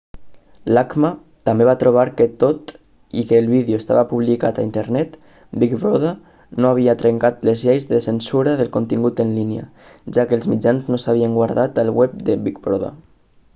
l'acma 0.75 1.09
també 1.49 1.65
va 1.67 1.73
trobar 1.81 2.05
que 2.21 2.25
tot 2.43 2.71
i 3.21 3.25
que 3.31 3.37
el 3.41 3.49
vídeo 3.51 3.81
estava 3.81 4.05
publicat 4.13 4.55
a 4.57 4.63
internet 4.69 5.19
big 5.65 5.77
brother 5.83 6.13
no 6.65 6.71
havia 6.73 6.95
trencat 7.03 7.45
les 7.51 7.65
lleis 7.67 7.87
de 7.93 8.03
censura 8.09 8.55
del 8.63 8.75
contingut 8.79 9.21
en 9.27 9.35
línia 9.41 9.67
ja 10.19 10.25
que 10.31 10.39
els 10.39 10.47
mitjans 10.55 10.89
no 10.93 11.01
s'havien 11.05 11.37
guardat 11.41 11.83
al 11.83 11.93
web 12.01 12.17
de 12.31 12.37
big 12.49 12.59
brother 12.69 12.91